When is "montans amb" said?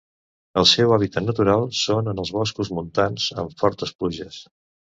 2.81-3.55